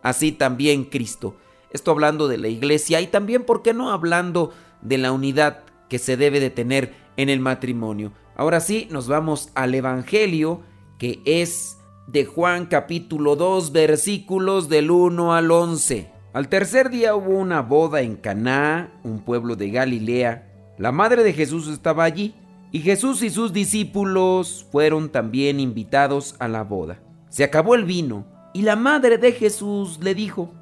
Así 0.02 0.32
también 0.32 0.84
Cristo. 0.84 1.36
Esto 1.70 1.90
hablando 1.90 2.28
de 2.28 2.38
la 2.38 2.48
iglesia 2.48 3.00
y 3.00 3.06
también, 3.06 3.44
¿por 3.44 3.62
qué 3.62 3.74
no 3.74 3.90
hablando 3.90 4.52
de 4.80 4.98
la 4.98 5.12
unidad 5.12 5.64
que 5.88 5.98
se 5.98 6.16
debe 6.16 6.40
de 6.40 6.50
tener 6.50 6.94
en 7.16 7.28
el 7.28 7.40
matrimonio? 7.40 8.12
Ahora 8.36 8.60
sí, 8.60 8.88
nos 8.90 9.08
vamos 9.08 9.50
al 9.54 9.74
Evangelio 9.74 10.62
que 10.98 11.20
es 11.24 11.78
de 12.06 12.24
Juan 12.24 12.66
capítulo 12.66 13.36
2 13.36 13.72
versículos 13.72 14.68
del 14.68 14.90
1 14.90 15.34
al 15.34 15.50
11. 15.50 16.17
Al 16.38 16.48
tercer 16.48 16.88
día 16.88 17.16
hubo 17.16 17.36
una 17.36 17.62
boda 17.62 18.00
en 18.00 18.14
Caná, 18.14 18.92
un 19.02 19.18
pueblo 19.18 19.56
de 19.56 19.70
Galilea. 19.70 20.46
La 20.78 20.92
madre 20.92 21.24
de 21.24 21.32
Jesús 21.32 21.66
estaba 21.66 22.04
allí, 22.04 22.32
y 22.70 22.78
Jesús 22.78 23.24
y 23.24 23.30
sus 23.30 23.52
discípulos 23.52 24.64
fueron 24.70 25.08
también 25.08 25.58
invitados 25.58 26.36
a 26.38 26.46
la 26.46 26.62
boda. 26.62 27.00
Se 27.28 27.42
acabó 27.42 27.74
el 27.74 27.84
vino, 27.84 28.24
y 28.54 28.62
la 28.62 28.76
madre 28.76 29.18
de 29.18 29.32
Jesús 29.32 29.98
le 30.00 30.14
dijo, 30.14 30.52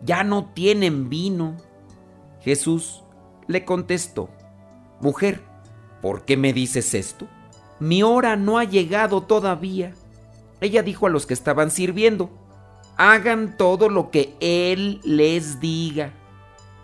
ya 0.00 0.22
no 0.22 0.52
tienen 0.54 1.08
vino. 1.08 1.56
Jesús 2.40 3.02
le 3.48 3.64
contestó, 3.64 4.30
Mujer, 5.00 5.40
¿por 6.02 6.24
qué 6.24 6.36
me 6.36 6.52
dices 6.52 6.94
esto? 6.94 7.26
Mi 7.80 8.04
hora 8.04 8.36
no 8.36 8.58
ha 8.58 8.64
llegado 8.64 9.24
todavía. 9.24 9.92
Ella 10.60 10.84
dijo 10.84 11.08
a 11.08 11.10
los 11.10 11.26
que 11.26 11.34
estaban 11.34 11.72
sirviendo, 11.72 12.30
hagan 12.96 13.56
todo 13.56 13.88
lo 13.88 14.10
que 14.10 14.34
Él 14.40 15.00
les 15.04 15.60
diga. 15.60 16.12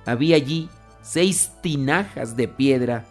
Había 0.07 0.37
allí 0.37 0.69
seis 1.03 1.53
tinajas 1.63 2.37
de 2.37 2.49
piedra 2.49 3.05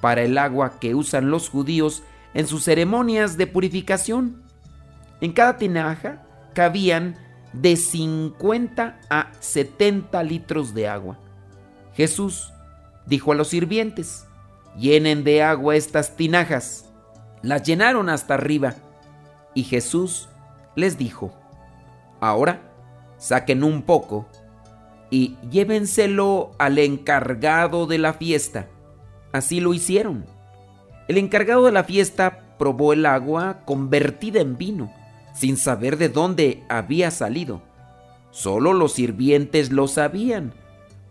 para 0.00 0.22
el 0.22 0.38
agua 0.38 0.78
que 0.80 0.94
usan 0.94 1.30
los 1.30 1.48
judíos 1.48 2.02
en 2.34 2.46
sus 2.46 2.64
ceremonias 2.64 3.36
de 3.36 3.46
purificación. 3.46 4.42
En 5.20 5.32
cada 5.32 5.56
tinaja 5.56 6.26
cabían 6.54 7.16
de 7.52 7.76
50 7.76 9.00
a 9.08 9.32
70 9.40 10.22
litros 10.22 10.74
de 10.74 10.88
agua. 10.88 11.18
Jesús 11.94 12.52
dijo 13.06 13.32
a 13.32 13.34
los 13.34 13.48
sirvientes, 13.48 14.26
llenen 14.76 15.24
de 15.24 15.42
agua 15.42 15.76
estas 15.76 16.16
tinajas. 16.16 16.86
Las 17.42 17.62
llenaron 17.62 18.08
hasta 18.08 18.34
arriba. 18.34 18.74
Y 19.54 19.64
Jesús 19.64 20.28
les 20.74 20.98
dijo, 20.98 21.32
ahora 22.20 22.62
saquen 23.18 23.64
un 23.64 23.82
poco 23.82 24.26
y 25.10 25.36
llévenselo 25.50 26.52
al 26.58 26.78
encargado 26.78 27.86
de 27.86 27.98
la 27.98 28.12
fiesta. 28.12 28.68
Así 29.32 29.60
lo 29.60 29.74
hicieron. 29.74 30.26
El 31.08 31.18
encargado 31.18 31.64
de 31.64 31.72
la 31.72 31.84
fiesta 31.84 32.56
probó 32.58 32.92
el 32.92 33.06
agua 33.06 33.62
convertida 33.64 34.40
en 34.40 34.56
vino 34.56 34.92
sin 35.36 35.56
saber 35.56 35.98
de 35.98 36.08
dónde 36.08 36.64
había 36.68 37.10
salido. 37.10 37.62
Solo 38.30 38.72
los 38.72 38.94
sirvientes 38.94 39.70
lo 39.70 39.86
sabían, 39.86 40.54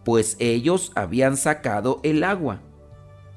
pues 0.03 0.35
ellos 0.39 0.91
habían 0.95 1.38
sacado 1.38 2.00
el 2.03 2.24
agua. 2.24 2.62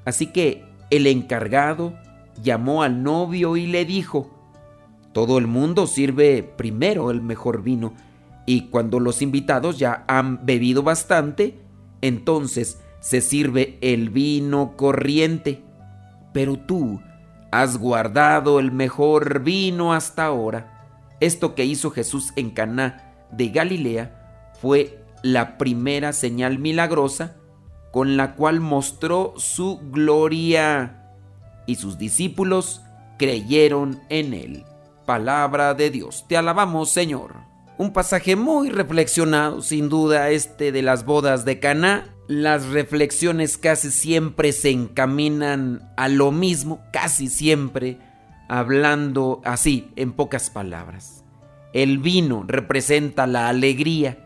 Así 0.04 0.26
que 0.26 0.64
el 0.90 1.06
encargado 1.06 1.94
llamó 2.42 2.82
al 2.82 3.02
novio 3.02 3.56
y 3.56 3.66
le 3.66 3.84
dijo, 3.84 4.30
todo 5.18 5.38
el 5.38 5.48
mundo 5.48 5.88
sirve 5.88 6.44
primero 6.44 7.10
el 7.10 7.20
mejor 7.20 7.64
vino, 7.64 7.92
y 8.46 8.68
cuando 8.68 9.00
los 9.00 9.20
invitados 9.20 9.76
ya 9.76 10.04
han 10.06 10.46
bebido 10.46 10.84
bastante, 10.84 11.58
entonces 12.02 12.80
se 13.00 13.20
sirve 13.20 13.78
el 13.80 14.10
vino 14.10 14.76
corriente. 14.76 15.64
Pero 16.32 16.56
tú 16.56 17.00
has 17.50 17.78
guardado 17.78 18.60
el 18.60 18.70
mejor 18.70 19.42
vino 19.42 19.92
hasta 19.92 20.24
ahora. 20.24 20.86
Esto 21.18 21.56
que 21.56 21.64
hizo 21.64 21.90
Jesús 21.90 22.32
en 22.36 22.50
Caná 22.50 23.26
de 23.32 23.48
Galilea 23.48 24.52
fue 24.60 25.02
la 25.24 25.58
primera 25.58 26.12
señal 26.12 26.60
milagrosa 26.60 27.34
con 27.90 28.16
la 28.16 28.36
cual 28.36 28.60
mostró 28.60 29.34
su 29.36 29.80
gloria 29.90 31.10
y 31.66 31.74
sus 31.74 31.98
discípulos 31.98 32.82
creyeron 33.18 33.98
en 34.10 34.32
él. 34.32 34.64
Palabra 35.08 35.72
de 35.72 35.88
Dios, 35.88 36.26
te 36.28 36.36
alabamos 36.36 36.90
Señor. 36.90 37.36
Un 37.78 37.94
pasaje 37.94 38.36
muy 38.36 38.68
reflexionado, 38.68 39.62
sin 39.62 39.88
duda, 39.88 40.28
este 40.28 40.70
de 40.70 40.82
las 40.82 41.06
bodas 41.06 41.46
de 41.46 41.58
Caná. 41.58 42.14
Las 42.26 42.66
reflexiones 42.66 43.56
casi 43.56 43.90
siempre 43.90 44.52
se 44.52 44.68
encaminan 44.68 45.94
a 45.96 46.08
lo 46.08 46.30
mismo, 46.30 46.82
casi 46.92 47.28
siempre 47.28 47.96
hablando 48.50 49.40
así, 49.46 49.90
en 49.96 50.12
pocas 50.12 50.50
palabras. 50.50 51.24
El 51.72 52.00
vino 52.00 52.44
representa 52.46 53.26
la 53.26 53.48
alegría. 53.48 54.18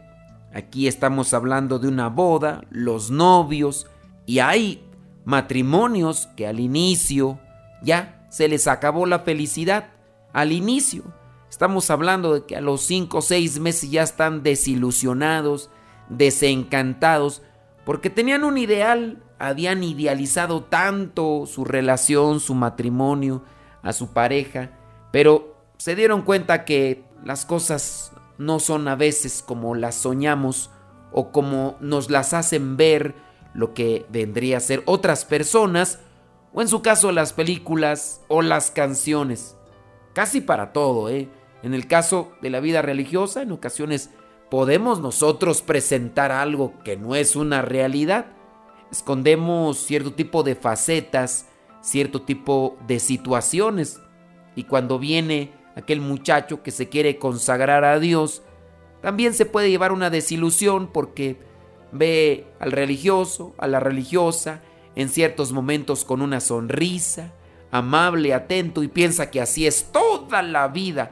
Aquí 0.53 0.89
estamos 0.89 1.33
hablando 1.33 1.79
de 1.79 1.87
una 1.87 2.09
boda, 2.09 2.65
los 2.71 3.13
novios, 3.13 3.87
y 4.27 4.41
hay 4.41 4.83
matrimonios 5.25 6.27
que 6.37 6.49
al 6.49 6.59
inicio 6.59 7.39
ya 7.85 8.27
se 8.31 8.49
les 8.49 8.67
acabó 8.67 9.07
la 9.07 9.21
felicidad. 9.21 10.02
Al 10.33 10.53
inicio. 10.53 11.05
Estamos 11.51 11.91
hablando 11.91 12.33
de 12.33 12.47
que 12.47 12.57
a 12.57 12.61
los 12.61 12.83
cinco 12.83 13.19
o 13.19 13.23
seis 13.23 13.59
meses 13.59 13.91
ya 13.91 14.03
están 14.03 14.43
desilusionados, 14.43 15.71
desencantados, 16.09 17.43
porque 17.85 18.09
tenían 18.09 18.45
un 18.45 18.57
ideal, 18.57 19.23
habían 19.39 19.85
idealizado 19.85 20.63
tanto 20.65 21.45
su 21.47 21.65
relación, 21.65 22.41
su 22.41 22.55
matrimonio, 22.55 23.43
a 23.83 23.93
su 23.93 24.09
pareja, 24.13 24.71
pero 25.11 25.57
se 25.77 25.95
dieron 25.95 26.23
cuenta 26.23 26.65
que 26.65 27.05
las 27.25 27.45
cosas 27.45 28.13
no 28.39 28.61
son 28.61 28.89
a 28.89 28.97
veces 28.97 29.45
como 29.47 29.75
las 29.75 29.97
soñamos 29.97 30.71
o 31.13 31.33
como 31.33 31.77
nos 31.81 32.11
las 32.11 32.33
hacen 32.33 32.77
ver 32.77 33.15
lo 33.53 33.75
que 33.75 34.07
vendría 34.09 34.57
a 34.57 34.61
ser 34.61 34.83
otras 34.87 35.25
personas, 35.25 35.99
o 36.55 36.63
en 36.63 36.69
su 36.69 36.81
caso 36.83 37.13
las 37.13 37.33
películas 37.33 38.23
o 38.29 38.43
las 38.43 38.71
canciones. 38.71 39.57
Casi 40.13 40.41
para 40.41 40.73
todo, 40.73 41.09
¿eh? 41.09 41.29
En 41.63 41.75
el 41.75 41.87
caso 41.87 42.33
de 42.43 42.51
la 42.51 42.61
vida 42.61 42.83
religiosa, 42.83 43.43
en 43.43 43.53
ocasiones 43.53 44.11
podemos 44.51 45.01
nosotros 45.01 45.63
presentar 45.63 46.33
algo 46.33 46.75
que 46.85 46.97
no 46.97 47.15
es 47.15 47.37
una 47.37 47.63
realidad. 47.63 48.27
Escondemos 48.91 49.79
cierto 49.79 50.13
tipo 50.13 50.43
de 50.43 50.55
facetas, 50.55 51.47
cierto 51.81 52.23
tipo 52.23 52.77
de 52.87 52.99
situaciones. 52.99 54.01
Y 54.55 54.65
cuando 54.65 54.99
viene 54.99 55.53
aquel 55.77 56.01
muchacho 56.01 56.63
que 56.63 56.71
se 56.71 56.89
quiere 56.89 57.19
consagrar 57.19 57.85
a 57.85 57.99
Dios, 57.99 58.43
también 59.01 59.35
se 59.35 59.47
puede 59.47 59.71
llevar 59.71 59.93
una 59.93 60.11
desilusión 60.11 60.89
porque 60.93 61.39
ve 61.91 62.47
al 62.61 62.73
religioso, 62.73 63.55
a 63.59 63.67
la 63.67 63.81
religiosa, 63.81 64.61
en 64.95 65.09
ciertos 65.09 65.53
momentos 65.53 66.05
con 66.05 66.21
una 66.21 66.41
sonrisa, 66.41 67.33
amable, 67.73 68.35
atento 68.35 68.85
y 68.85 68.89
piensa 68.89 69.31
que 69.31 69.41
así 69.41 69.67
es 69.67 69.91
toda 69.91 70.43
la 70.43 70.69
vida. 70.69 71.11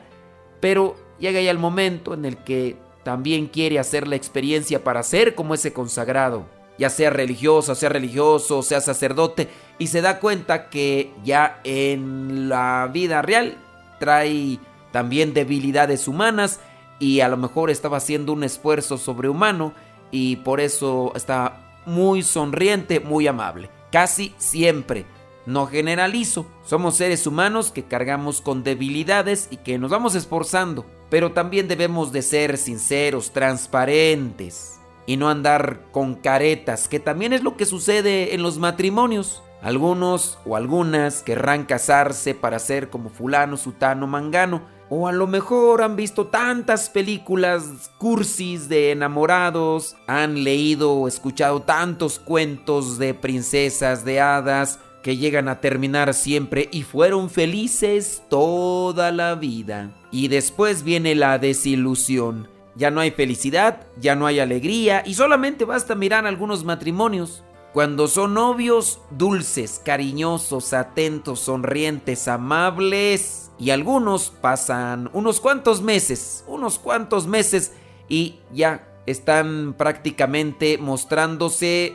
Pero 0.60 0.94
llega 1.18 1.40
ya 1.40 1.50
el 1.50 1.58
momento 1.58 2.14
en 2.14 2.24
el 2.24 2.36
que 2.36 2.76
también 3.02 3.46
quiere 3.46 3.80
hacer 3.80 4.06
la 4.06 4.14
experiencia 4.14 4.84
para 4.84 5.02
ser 5.02 5.34
como 5.34 5.54
ese 5.54 5.72
consagrado, 5.72 6.44
ya 6.78 6.90
sea 6.90 7.10
religioso, 7.10 7.74
sea 7.74 7.88
religioso, 7.88 8.62
sea 8.62 8.80
sacerdote, 8.80 9.48
y 9.78 9.88
se 9.88 10.02
da 10.02 10.20
cuenta 10.20 10.68
que 10.68 11.12
ya 11.24 11.60
en 11.64 12.48
la 12.48 12.88
vida 12.92 13.22
real 13.22 13.56
trae 13.98 14.58
también 14.92 15.32
debilidades 15.32 16.08
humanas 16.08 16.60
y 16.98 17.20
a 17.20 17.28
lo 17.28 17.38
mejor 17.38 17.70
estaba 17.70 17.96
haciendo 17.96 18.32
un 18.32 18.44
esfuerzo 18.44 18.98
sobrehumano 18.98 19.72
y 20.10 20.36
por 20.36 20.60
eso 20.60 21.12
está 21.14 21.80
muy 21.86 22.22
sonriente, 22.22 23.00
muy 23.00 23.26
amable. 23.26 23.70
Casi 23.90 24.34
siempre. 24.36 25.06
No 25.50 25.66
generalizo. 25.66 26.46
Somos 26.62 26.94
seres 26.94 27.26
humanos 27.26 27.72
que 27.72 27.82
cargamos 27.82 28.40
con 28.40 28.62
debilidades 28.62 29.48
y 29.50 29.56
que 29.56 29.78
nos 29.78 29.90
vamos 29.90 30.14
esforzando. 30.14 30.86
Pero 31.10 31.32
también 31.32 31.66
debemos 31.66 32.12
de 32.12 32.22
ser 32.22 32.56
sinceros, 32.56 33.32
transparentes 33.32 34.78
y 35.06 35.16
no 35.16 35.28
andar 35.28 35.88
con 35.90 36.14
caretas, 36.14 36.86
que 36.86 37.00
también 37.00 37.32
es 37.32 37.42
lo 37.42 37.56
que 37.56 37.66
sucede 37.66 38.32
en 38.32 38.44
los 38.44 38.58
matrimonios. 38.58 39.42
Algunos 39.60 40.38
o 40.46 40.54
algunas 40.54 41.20
querrán 41.22 41.64
casarse 41.64 42.32
para 42.36 42.60
ser 42.60 42.88
como 42.88 43.10
fulano, 43.10 43.56
sutano, 43.56 44.06
mangano. 44.06 44.62
O 44.88 45.08
a 45.08 45.12
lo 45.12 45.26
mejor 45.26 45.82
han 45.82 45.96
visto 45.96 46.28
tantas 46.28 46.90
películas 46.90 47.90
cursis 47.98 48.68
de 48.68 48.92
enamorados, 48.92 49.96
han 50.06 50.44
leído 50.44 50.92
o 50.92 51.08
escuchado 51.08 51.62
tantos 51.62 52.20
cuentos 52.20 52.98
de 52.98 53.14
princesas, 53.14 54.04
de 54.04 54.20
hadas, 54.20 54.78
que 55.02 55.16
llegan 55.16 55.48
a 55.48 55.60
terminar 55.60 56.14
siempre 56.14 56.68
y 56.72 56.82
fueron 56.82 57.30
felices 57.30 58.22
toda 58.28 59.12
la 59.12 59.34
vida. 59.34 59.90
Y 60.10 60.28
después 60.28 60.82
viene 60.82 61.14
la 61.14 61.38
desilusión. 61.38 62.48
Ya 62.76 62.90
no 62.90 63.00
hay 63.00 63.10
felicidad, 63.10 63.86
ya 64.00 64.14
no 64.14 64.26
hay 64.26 64.40
alegría 64.40 65.02
y 65.04 65.14
solamente 65.14 65.64
basta 65.64 65.94
mirar 65.94 66.26
algunos 66.26 66.64
matrimonios 66.64 67.42
cuando 67.72 68.08
son 68.08 68.34
novios 68.34 69.00
dulces, 69.10 69.80
cariñosos, 69.84 70.72
atentos, 70.72 71.40
sonrientes, 71.40 72.26
amables. 72.28 73.50
Y 73.58 73.70
algunos 73.70 74.30
pasan 74.30 75.10
unos 75.12 75.40
cuantos 75.40 75.82
meses, 75.82 76.44
unos 76.46 76.78
cuantos 76.78 77.26
meses 77.26 77.72
y 78.08 78.36
ya 78.52 78.88
están 79.06 79.74
prácticamente 79.76 80.78
mostrándose 80.78 81.94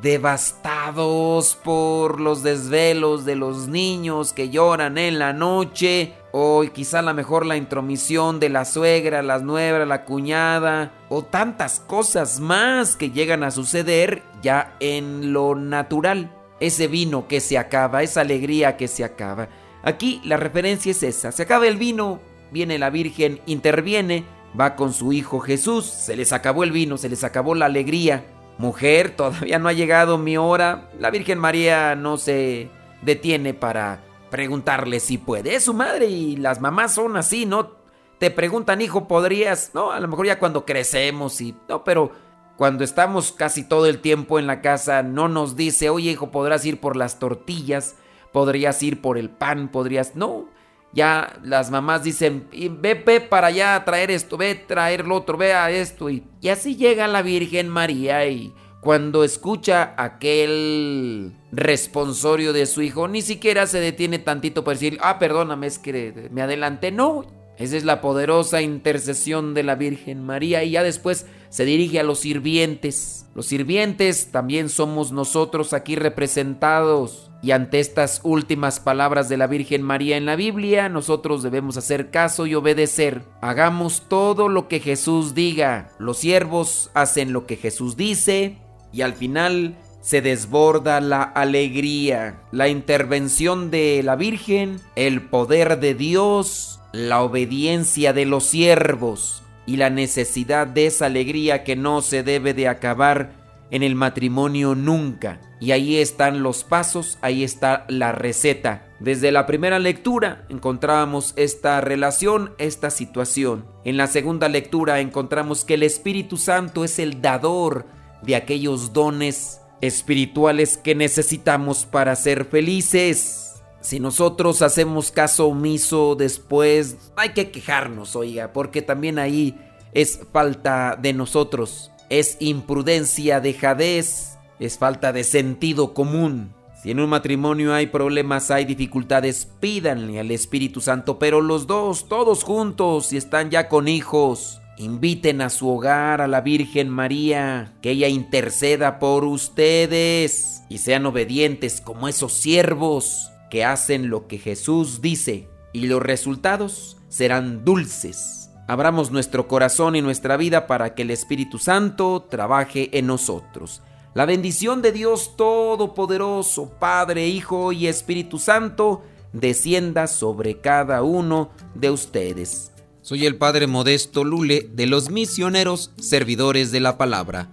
devastados 0.00 1.56
por 1.62 2.20
los 2.20 2.42
desvelos 2.42 3.24
de 3.24 3.36
los 3.36 3.68
niños 3.68 4.32
que 4.32 4.50
lloran 4.50 4.98
en 4.98 5.18
la 5.18 5.32
noche, 5.32 6.14
o 6.32 6.64
quizá 6.72 6.98
a 6.98 7.02
lo 7.02 7.14
mejor 7.14 7.46
la 7.46 7.56
intromisión 7.56 8.40
de 8.40 8.48
la 8.48 8.64
suegra, 8.64 9.22
la 9.22 9.38
nuera, 9.38 9.86
la 9.86 10.04
cuñada, 10.04 10.92
o 11.08 11.22
tantas 11.22 11.80
cosas 11.80 12.40
más 12.40 12.96
que 12.96 13.10
llegan 13.10 13.44
a 13.44 13.50
suceder 13.50 14.22
ya 14.42 14.76
en 14.80 15.32
lo 15.32 15.54
natural. 15.54 16.34
Ese 16.60 16.88
vino 16.88 17.28
que 17.28 17.40
se 17.40 17.58
acaba, 17.58 18.02
esa 18.02 18.22
alegría 18.22 18.76
que 18.76 18.88
se 18.88 19.04
acaba. 19.04 19.48
Aquí 19.82 20.20
la 20.24 20.36
referencia 20.36 20.90
es 20.90 21.02
esa, 21.02 21.30
se 21.30 21.42
acaba 21.42 21.66
el 21.66 21.76
vino, 21.76 22.20
viene 22.50 22.78
la 22.78 22.90
Virgen, 22.90 23.40
interviene, 23.46 24.24
va 24.58 24.76
con 24.76 24.92
su 24.92 25.12
hijo 25.12 25.40
Jesús, 25.40 25.84
se 25.84 26.16
les 26.16 26.32
acabó 26.32 26.64
el 26.64 26.72
vino, 26.72 26.96
se 26.96 27.08
les 27.08 27.22
acabó 27.22 27.54
la 27.54 27.66
alegría, 27.66 28.24
Mujer, 28.58 29.16
todavía 29.16 29.58
no 29.58 29.68
ha 29.68 29.72
llegado 29.72 30.18
mi 30.18 30.36
hora. 30.36 30.90
La 30.98 31.10
Virgen 31.10 31.38
María 31.38 31.94
no 31.96 32.16
se 32.16 32.70
detiene 33.02 33.54
para 33.54 34.00
preguntarle 34.30 35.00
si 35.00 35.18
puede. 35.18 35.54
Es 35.54 35.64
su 35.64 35.74
madre 35.74 36.06
y 36.06 36.36
las 36.36 36.60
mamás 36.60 36.94
son 36.94 37.16
así, 37.16 37.46
¿no? 37.46 37.72
Te 38.18 38.30
preguntan, 38.30 38.80
hijo, 38.80 39.06
¿podrías? 39.08 39.72
No, 39.74 39.90
a 39.90 40.00
lo 40.00 40.08
mejor 40.08 40.26
ya 40.26 40.38
cuando 40.38 40.64
crecemos 40.64 41.40
y... 41.40 41.56
No, 41.68 41.84
pero 41.84 42.12
cuando 42.56 42.84
estamos 42.84 43.32
casi 43.32 43.64
todo 43.64 43.86
el 43.86 44.00
tiempo 44.00 44.38
en 44.38 44.46
la 44.46 44.60
casa, 44.60 45.02
no 45.02 45.28
nos 45.28 45.56
dice, 45.56 45.90
oye, 45.90 46.12
hijo, 46.12 46.30
podrás 46.30 46.64
ir 46.64 46.80
por 46.80 46.96
las 46.96 47.18
tortillas, 47.18 47.96
podrías 48.32 48.82
ir 48.82 49.00
por 49.00 49.18
el 49.18 49.30
pan, 49.30 49.68
podrías... 49.68 50.14
No, 50.14 50.48
ya 50.94 51.38
las 51.42 51.70
mamás 51.70 52.02
dicen, 52.04 52.48
ve, 52.52 52.94
ve 52.94 53.20
para 53.20 53.48
allá 53.48 53.74
a 53.74 53.84
traer 53.84 54.10
esto, 54.10 54.36
ve 54.36 54.50
a 54.50 54.66
traer 54.66 55.06
lo 55.06 55.16
otro, 55.16 55.36
ve 55.36 55.52
a 55.52 55.70
esto. 55.70 56.08
Y, 56.08 56.24
y 56.40 56.48
así 56.48 56.76
llega 56.76 57.08
la 57.08 57.22
Virgen 57.22 57.68
María 57.68 58.26
y 58.26 58.54
cuando 58.80 59.24
escucha 59.24 59.94
aquel 59.96 61.34
responsorio 61.50 62.52
de 62.52 62.66
su 62.66 62.82
hijo, 62.82 63.08
ni 63.08 63.22
siquiera 63.22 63.66
se 63.66 63.80
detiene 63.80 64.18
tantito 64.18 64.62
para 64.62 64.74
decir, 64.74 64.98
ah, 65.00 65.18
perdóname, 65.18 65.66
es 65.66 65.78
que 65.78 66.28
me 66.30 66.42
adelanté. 66.42 66.92
No, 66.92 67.24
esa 67.56 67.76
es 67.76 67.84
la 67.84 68.00
poderosa 68.00 68.62
intercesión 68.62 69.54
de 69.54 69.62
la 69.62 69.76
Virgen 69.76 70.24
María 70.24 70.64
y 70.64 70.72
ya 70.72 70.82
después 70.82 71.26
se 71.50 71.64
dirige 71.64 72.00
a 72.00 72.02
los 72.02 72.20
sirvientes. 72.20 73.26
Los 73.34 73.46
sirvientes 73.46 74.32
también 74.32 74.68
somos 74.68 75.12
nosotros 75.12 75.72
aquí 75.72 75.94
representados. 75.94 77.30
Y 77.42 77.50
ante 77.50 77.78
estas 77.78 78.20
últimas 78.24 78.80
palabras 78.80 79.28
de 79.28 79.36
la 79.36 79.46
Virgen 79.46 79.82
María 79.82 80.16
en 80.16 80.24
la 80.24 80.34
Biblia, 80.34 80.88
nosotros 80.88 81.42
debemos 81.42 81.76
hacer 81.76 82.10
caso 82.10 82.46
y 82.46 82.54
obedecer. 82.54 83.22
Hagamos 83.42 84.08
todo 84.08 84.48
lo 84.48 84.66
que 84.66 84.80
Jesús 84.80 85.34
diga. 85.34 85.90
Los 85.98 86.18
siervos 86.18 86.90
hacen 86.94 87.32
lo 87.32 87.46
que 87.46 87.56
Jesús 87.56 87.96
dice 87.96 88.58
y 88.92 89.02
al 89.02 89.14
final 89.14 89.76
se 90.04 90.20
desborda 90.20 91.00
la 91.00 91.22
alegría. 91.22 92.42
La 92.52 92.68
intervención 92.68 93.70
de 93.70 94.02
la 94.04 94.16
Virgen, 94.16 94.78
el 94.96 95.22
poder 95.22 95.80
de 95.80 95.94
Dios, 95.94 96.78
la 96.92 97.22
obediencia 97.22 98.12
de 98.12 98.26
los 98.26 98.44
siervos 98.44 99.42
y 99.64 99.78
la 99.78 99.88
necesidad 99.88 100.66
de 100.66 100.86
esa 100.86 101.06
alegría 101.06 101.64
que 101.64 101.74
no 101.74 102.02
se 102.02 102.22
debe 102.22 102.52
de 102.52 102.68
acabar 102.68 103.32
en 103.70 103.82
el 103.82 103.94
matrimonio 103.94 104.74
nunca. 104.74 105.40
Y 105.58 105.72
ahí 105.72 105.96
están 105.96 106.42
los 106.42 106.64
pasos, 106.64 107.16
ahí 107.22 107.42
está 107.42 107.86
la 107.88 108.12
receta. 108.12 108.86
Desde 109.00 109.32
la 109.32 109.46
primera 109.46 109.78
lectura 109.78 110.44
encontrábamos 110.50 111.32
esta 111.36 111.80
relación, 111.80 112.52
esta 112.58 112.90
situación. 112.90 113.64
En 113.86 113.96
la 113.96 114.06
segunda 114.06 114.50
lectura 114.50 115.00
encontramos 115.00 115.64
que 115.64 115.74
el 115.74 115.82
Espíritu 115.82 116.36
Santo 116.36 116.84
es 116.84 116.98
el 116.98 117.22
dador 117.22 117.86
de 118.20 118.36
aquellos 118.36 118.92
dones 118.92 119.62
espirituales 119.86 120.76
que 120.76 120.94
necesitamos 120.94 121.84
para 121.84 122.16
ser 122.16 122.44
felices. 122.44 123.62
Si 123.80 124.00
nosotros 124.00 124.62
hacemos 124.62 125.10
caso 125.10 125.48
omiso 125.48 126.14
después, 126.14 126.96
hay 127.16 127.30
que 127.30 127.50
quejarnos, 127.50 128.16
oiga, 128.16 128.52
porque 128.52 128.82
también 128.82 129.18
ahí 129.18 129.58
es 129.92 130.20
falta 130.32 130.98
de 131.00 131.12
nosotros 131.12 131.90
es 132.08 132.36
imprudencia, 132.40 133.40
dejadez, 133.40 134.38
es 134.58 134.78
falta 134.78 135.12
de 135.12 135.24
sentido 135.24 135.94
común. 135.94 136.54
Si 136.82 136.90
en 136.90 137.00
un 137.00 137.08
matrimonio 137.08 137.72
hay 137.72 137.86
problemas, 137.86 138.50
hay 138.50 138.66
dificultades, 138.66 139.48
pídanle 139.58 140.20
al 140.20 140.30
Espíritu 140.30 140.80
Santo, 140.80 141.18
pero 141.18 141.40
los 141.40 141.66
dos, 141.66 142.08
todos 142.08 142.44
juntos, 142.44 143.06
si 143.06 143.16
están 143.16 143.50
ya 143.50 143.68
con 143.68 143.88
hijos, 143.88 144.60
inviten 144.78 145.40
a 145.40 145.50
su 145.50 145.68
hogar 145.68 146.20
a 146.20 146.28
la 146.28 146.40
Virgen 146.40 146.88
María, 146.88 147.74
que 147.80 147.90
ella 147.90 148.08
interceda 148.08 148.98
por 148.98 149.24
ustedes 149.24 150.62
y 150.68 150.78
sean 150.78 151.06
obedientes 151.06 151.80
como 151.80 152.08
esos 152.08 152.32
siervos 152.32 153.30
que 153.50 153.64
hacen 153.64 154.10
lo 154.10 154.26
que 154.26 154.38
Jesús 154.38 155.00
dice, 155.00 155.48
y 155.72 155.86
los 155.86 156.02
resultados 156.02 156.96
serán 157.08 157.64
dulces 157.64 158.44
Abramos 158.66 159.10
nuestro 159.10 159.46
corazón 159.46 159.94
y 159.94 160.00
nuestra 160.00 160.38
vida 160.38 160.66
para 160.66 160.94
que 160.94 161.02
el 161.02 161.10
Espíritu 161.10 161.58
Santo 161.58 162.26
trabaje 162.30 162.96
en 162.96 163.06
nosotros. 163.06 163.82
La 164.14 164.24
bendición 164.24 164.80
de 164.80 164.90
Dios 164.90 165.36
Todopoderoso, 165.36 166.70
Padre, 166.78 167.28
Hijo 167.28 167.72
y 167.72 167.88
Espíritu 167.88 168.38
Santo, 168.38 169.02
descienda 169.34 170.06
sobre 170.06 170.60
cada 170.60 171.02
uno 171.02 171.50
de 171.74 171.90
ustedes. 171.90 172.73
Soy 173.04 173.26
el 173.26 173.36
Padre 173.36 173.66
Modesto 173.66 174.24
Lule 174.24 174.66
de 174.72 174.86
los 174.86 175.10
misioneros 175.10 175.90
servidores 176.00 176.72
de 176.72 176.80
la 176.80 176.96
palabra. 176.96 177.50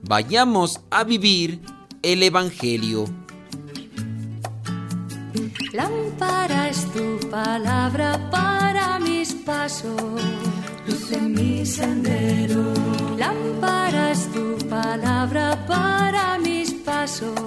Vayamos 0.00 0.80
a 0.90 1.04
vivir 1.04 1.60
el 2.00 2.22
Evangelio. 2.22 3.04
Lámpara 5.74 6.70
es 6.70 6.90
tu 6.90 7.20
palabra 7.28 8.30
para 8.30 8.98
mis 8.98 9.34
pasos, 9.34 10.00
luz 10.86 11.12
en 11.12 11.34
mi 11.34 11.66
sendero. 11.66 12.72
Lámpara 13.18 14.12
es 14.12 14.26
tu 14.32 14.56
palabra 14.70 15.66
para 15.66 16.38
mis 16.38 16.72
pasos, 16.72 17.38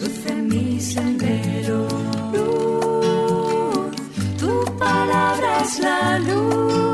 luz 0.00 0.26
en 0.26 0.48
mi 0.48 0.80
sendero. 0.80 1.86
Luz, 2.32 2.79
palabra 4.90 5.60
es 5.62 5.78
la 5.78 6.18
luz 6.18 6.89